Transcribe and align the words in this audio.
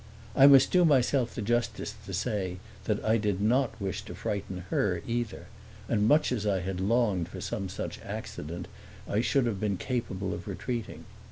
I 0.35 0.47
must 0.47 0.71
do 0.71 0.83
myself 0.83 1.35
the 1.35 1.43
justice 1.43 1.93
to 2.07 2.11
say 2.15 2.57
that 2.85 3.05
I 3.05 3.17
did 3.17 3.39
not 3.39 3.79
wish 3.79 4.01
to 4.05 4.15
frighten 4.15 4.61
her 4.71 5.03
either, 5.05 5.45
and 5.87 6.07
much 6.07 6.31
as 6.31 6.47
I 6.47 6.61
had 6.61 6.79
longed 6.79 7.29
for 7.29 7.39
some 7.39 7.69
such 7.69 7.99
accident 8.01 8.67
I 9.07 9.21
should 9.21 9.45
have 9.45 9.59
been 9.59 9.77
capable 9.77 10.33
of 10.33 10.47
retreating. 10.47 11.05